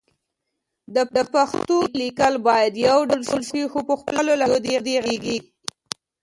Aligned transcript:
د 0.95 0.97
پښتو 1.33 1.75
لیکل 2.01 2.33
باید 2.47 2.73
يو 2.87 2.97
ډول 3.09 3.21
شي 3.49 3.61
خو 3.71 3.79
په 3.87 3.93
خپلو 4.01 4.31
لهجو 4.41 4.59
دې 4.85 4.95
غږېږي 5.05 5.37